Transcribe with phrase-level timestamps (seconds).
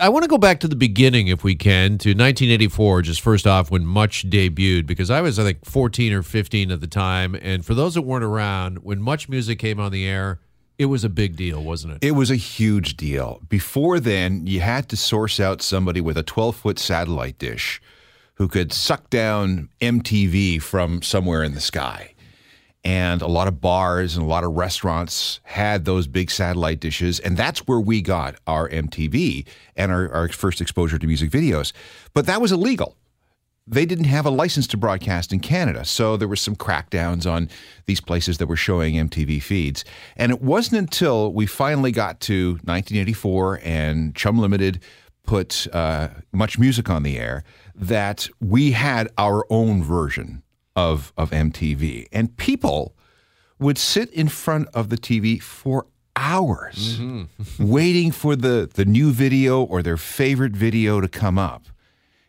[0.00, 3.46] I want to go back to the beginning, if we can, to 1984, just first
[3.46, 7.36] off, when Much debuted, because I was, I think, 14 or 15 at the time.
[7.40, 10.40] And for those that weren't around, when Much Music came on the air,
[10.78, 12.08] it was a big deal, wasn't it?
[12.08, 13.40] It was a huge deal.
[13.48, 17.80] Before then, you had to source out somebody with a 12 foot satellite dish
[18.34, 22.13] who could suck down MTV from somewhere in the sky.
[22.84, 27.18] And a lot of bars and a lot of restaurants had those big satellite dishes.
[27.18, 31.72] And that's where we got our MTV and our, our first exposure to music videos.
[32.12, 32.96] But that was illegal
[33.66, 35.84] they didn't have a license to broadcast in Canada.
[35.84, 37.48] So there were some crackdowns on
[37.86, 39.84] these places that were showing MTV feeds.
[40.16, 44.80] And it wasn't until we finally got to 1984 and Chum Limited
[45.24, 47.44] put uh, much music on the air
[47.74, 50.42] that we had our own version
[50.76, 52.06] of, of MTV.
[52.12, 52.94] And people
[53.58, 57.24] would sit in front of the TV for hours mm-hmm.
[57.66, 61.66] waiting for the, the new video or their favorite video to come up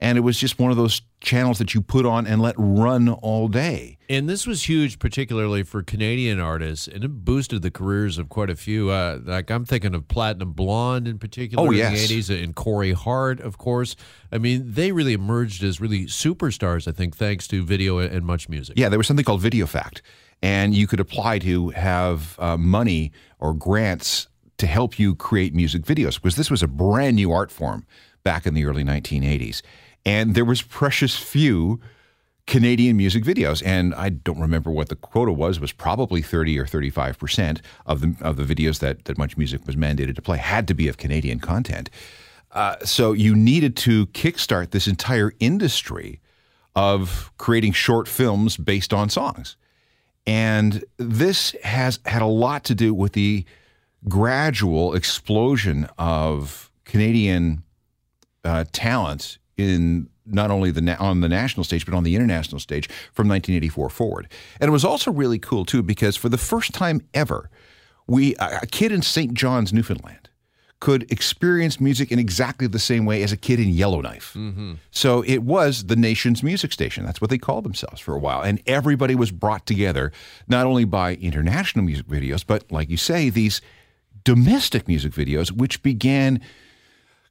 [0.00, 3.08] and it was just one of those channels that you put on and let run
[3.08, 3.98] all day.
[4.08, 8.48] And this was huge, particularly for Canadian artists, and it boosted the careers of quite
[8.48, 8.90] a few.
[8.90, 12.92] Uh, like I'm thinking of Platinum Blonde in particular oh, in the '80s, and Corey
[12.92, 13.96] Hart, of course.
[14.30, 16.86] I mean, they really emerged as really superstars.
[16.86, 18.78] I think thanks to video and much music.
[18.78, 20.00] Yeah, there was something called Video Fact,
[20.42, 25.82] and you could apply to have uh, money or grants to help you create music
[25.82, 27.86] videos because this was a brand new art form
[28.24, 29.62] back in the early 1980s
[30.08, 31.80] and there was precious few
[32.46, 35.56] Canadian music videos, and I don't remember what the quota was.
[35.58, 39.36] It was probably thirty or thirty-five percent of the of the videos that that Much
[39.36, 41.90] Music was mandated to play had to be of Canadian content.
[42.52, 46.20] Uh, so you needed to kickstart this entire industry
[46.74, 49.56] of creating short films based on songs,
[50.26, 53.44] and this has had a lot to do with the
[54.08, 57.62] gradual explosion of Canadian
[58.44, 62.88] uh, talent in not only the on the national stage but on the international stage
[63.12, 64.28] from 1984 forward.
[64.60, 67.50] And it was also really cool too because for the first time ever,
[68.06, 69.34] we a kid in St.
[69.34, 70.28] John's, Newfoundland,
[70.80, 74.34] could experience music in exactly the same way as a kid in Yellowknife.
[74.34, 74.74] Mm-hmm.
[74.92, 77.04] So it was the nation's music station.
[77.04, 78.42] That's what they called themselves for a while.
[78.42, 80.12] And everybody was brought together
[80.46, 83.60] not only by international music videos, but like you say, these
[84.22, 86.40] domestic music videos, which began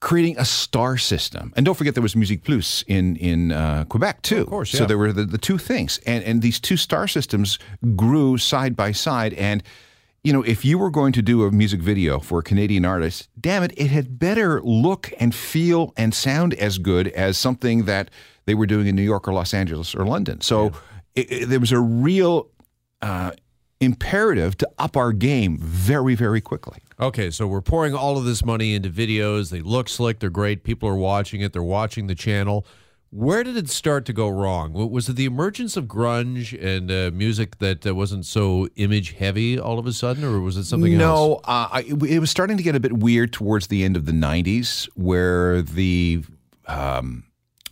[0.00, 1.52] creating a star system.
[1.56, 4.42] And don't forget there was Musique Plus in in uh, Quebec too.
[4.42, 4.78] of course, yeah.
[4.78, 7.58] So there were the, the two things, and and these two star systems
[7.96, 9.34] grew side by side.
[9.34, 9.62] And
[10.22, 13.28] you know, if you were going to do a music video for a Canadian artist,
[13.40, 18.10] damn it, it had better look and feel and sound as good as something that
[18.46, 20.40] they were doing in New York or Los Angeles or London.
[20.40, 20.70] So yeah.
[21.14, 22.50] it, it, there was a real
[23.00, 23.32] uh,
[23.80, 26.78] imperative to up our game very, very quickly.
[27.00, 29.50] Okay, so we're pouring all of this money into videos.
[29.50, 30.64] They look slick, they're great.
[30.64, 32.66] People are watching it, they're watching the channel.
[33.10, 34.74] Where did it start to go wrong?
[34.74, 39.58] Was it the emergence of grunge and uh, music that uh, wasn't so image heavy
[39.58, 41.42] all of a sudden, or was it something no, else?
[41.46, 44.12] No, uh, it was starting to get a bit weird towards the end of the
[44.12, 46.22] 90s where the.
[46.66, 47.24] Um,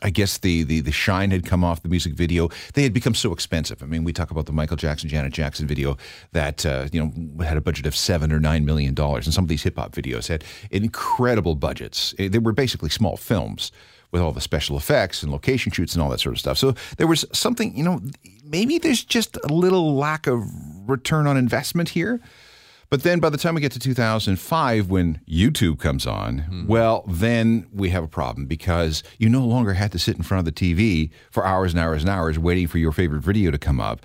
[0.02, 2.50] I guess the, the the shine had come off the music video.
[2.74, 3.82] They had become so expensive.
[3.82, 5.96] I mean, we talk about the Michael Jackson, Janet Jackson video
[6.32, 9.44] that uh, you know had a budget of seven or nine million dollars, and some
[9.44, 12.14] of these hip hop videos had incredible budgets.
[12.18, 13.72] They were basically small films
[14.12, 16.58] with all the special effects and location shoots and all that sort of stuff.
[16.58, 18.00] So there was something, you know,
[18.44, 20.42] maybe there's just a little lack of
[20.88, 22.20] return on investment here.
[22.88, 26.66] But then by the time we get to 2005, when YouTube comes on, mm-hmm.
[26.66, 30.46] well, then we have a problem because you no longer had to sit in front
[30.46, 33.58] of the TV for hours and hours and hours waiting for your favorite video to
[33.58, 34.00] come up.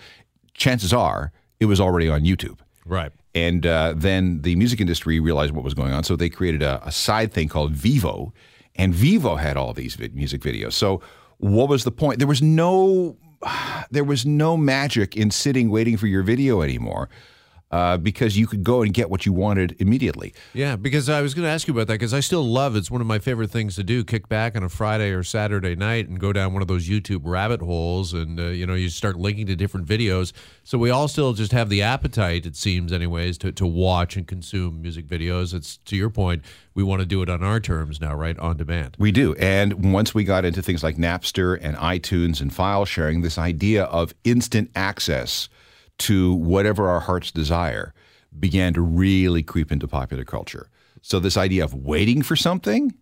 [0.53, 2.59] Chances are it was already on YouTube.
[2.85, 3.11] Right.
[3.35, 6.03] And uh, then the music industry realized what was going on.
[6.03, 8.31] So they created a, a side thing called Vevo.
[8.75, 10.73] And Vevo had all these music videos.
[10.73, 11.01] So
[11.37, 12.19] what was the point?
[12.19, 13.17] There was no.
[13.89, 17.09] There was no magic in sitting waiting for your video anymore
[17.71, 20.33] uh, because you could go and get what you wanted immediately.
[20.53, 22.91] Yeah, because I was going to ask you about that because I still love it's
[22.91, 24.03] one of my favorite things to do.
[24.03, 27.21] Kick back on a Friday or Saturday night and go down one of those YouTube
[27.23, 30.33] rabbit holes, and uh, you know you start linking to different videos.
[30.63, 34.27] So we all still just have the appetite, it seems, anyways, to to watch and
[34.27, 35.53] consume music videos.
[35.53, 36.43] It's to your point,
[36.73, 38.95] we want to do it on our terms now, right, on demand.
[38.99, 43.21] We do, and once we got into things like Napster and iTunes and file sharing,
[43.21, 45.49] this idea of instant access
[46.01, 47.93] to whatever our hearts desire
[48.37, 50.69] began to really creep into popular culture.
[51.01, 52.93] So this idea of waiting for something,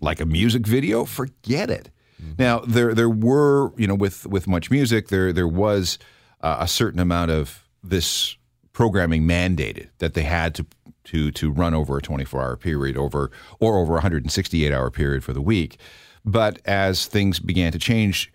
[0.00, 1.90] like a music video, forget it.
[2.22, 2.32] Mm-hmm.
[2.38, 5.98] Now there there were you know with with much music there there was
[6.40, 8.36] uh, a certain amount of this
[8.72, 10.66] programming mandated that they had to
[11.04, 15.22] to to run over a 24 hour period over or over a 168 hour period
[15.24, 15.78] for the week.
[16.24, 18.32] But as things began to change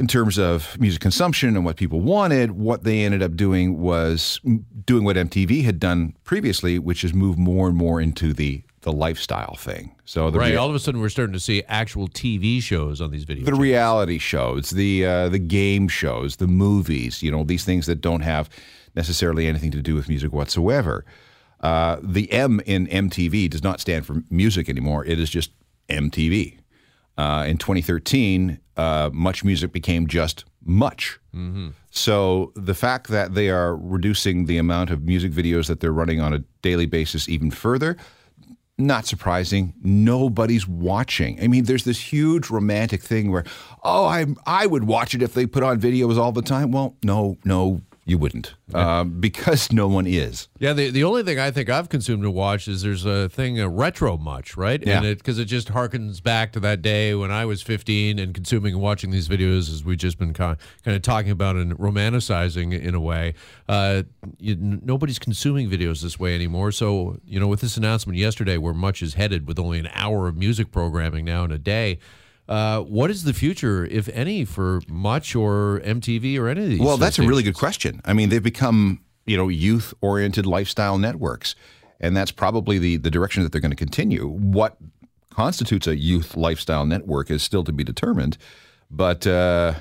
[0.00, 4.40] in terms of music consumption and what people wanted, what they ended up doing was
[4.86, 8.92] doing what MTV had done previously, which is move more and more into the the
[8.92, 9.94] lifestyle thing.
[10.06, 13.02] So the right, rea- all of a sudden we're starting to see actual TV shows
[13.02, 13.44] on these videos.
[13.44, 18.00] the reality shows, the uh, the game shows, the movies, you know, these things that
[18.00, 18.48] don't have
[18.96, 21.04] necessarily anything to do with music whatsoever.
[21.60, 25.04] Uh, the M in MTV does not stand for music anymore.
[25.04, 25.50] It is just
[25.90, 26.56] MTV.
[27.18, 31.18] Uh, in 2013, uh, much music became just much.
[31.90, 36.20] So the fact that they are reducing the amount of music videos that they're running
[36.20, 37.96] on a daily basis even further,
[38.78, 39.74] not surprising.
[39.82, 41.38] Nobody's watching.
[41.42, 43.44] I mean, there's this huge romantic thing where,
[43.84, 46.72] oh, I I would watch it if they put on videos all the time.
[46.72, 50.48] Well, no, no, you wouldn't, uh, because no one is.
[50.58, 53.60] Yeah, the, the only thing I think I've consumed and watched is there's a thing,
[53.60, 54.84] a retro much, right?
[54.84, 54.98] Yeah.
[54.98, 58.34] And it because it just harkens back to that day when I was 15 and
[58.34, 61.78] consuming and watching these videos, as we've just been kind kind of talking about and
[61.78, 63.34] romanticizing in a way.
[63.68, 64.02] Uh,
[64.38, 66.72] you, nobody's consuming videos this way anymore.
[66.72, 70.26] So you know, with this announcement yesterday, where much is headed with only an hour
[70.26, 72.00] of music programming now in a day.
[72.50, 76.80] Uh, what is the future, if any, for Much or MTV or any of these?
[76.80, 78.00] Well, that's a really good question.
[78.04, 81.54] I mean, they've become you know youth oriented lifestyle networks,
[82.00, 84.26] and that's probably the the direction that they're going to continue.
[84.26, 84.76] What
[85.30, 88.36] constitutes a youth lifestyle network is still to be determined,
[88.90, 89.26] but.
[89.26, 89.74] Uh,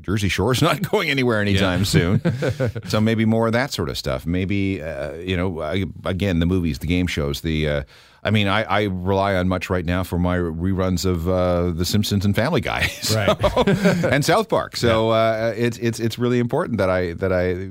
[0.00, 2.20] Jersey Shore is not going anywhere anytime soon,
[2.88, 4.26] so maybe more of that sort of stuff.
[4.26, 7.68] Maybe uh, you know, I, again, the movies, the game shows, the.
[7.68, 7.82] Uh,
[8.22, 11.86] I mean, I, I rely on much right now for my reruns of uh, The
[11.86, 14.04] Simpsons and Family Guy, so- Right.
[14.04, 14.76] and South Park.
[14.76, 17.70] So uh, it's it's it's really important that I that I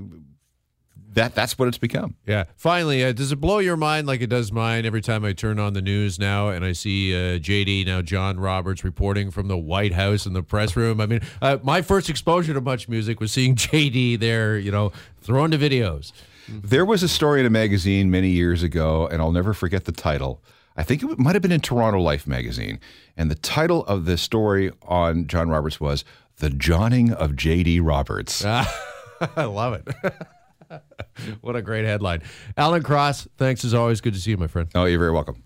[1.14, 2.16] that that's what it's become.
[2.26, 2.46] Yeah.
[2.56, 5.60] Finally, uh, does it blow your mind like it does mine every time I turn
[5.60, 9.58] on the news now and I see uh, JD now John Roberts reporting from the
[9.58, 11.02] White House in the press room?
[11.02, 14.92] I mean, uh, my first exposure to much music was seeing JD there, you know,
[15.22, 16.12] throwing the videos.
[16.48, 19.92] There was a story in a magazine many years ago, and I'll never forget the
[19.92, 20.42] title.
[20.76, 22.80] I think it might have been in Toronto Life magazine,
[23.18, 26.06] and the title of the story on John Roberts was
[26.38, 27.82] "The Johning of J.D.
[27.82, 29.88] Roberts." I love it.
[31.42, 32.22] what a great headline.
[32.58, 34.02] Alan Cross, thanks as always.
[34.02, 34.70] Good to see you, my friend.
[34.76, 35.44] Oh, you're very welcome.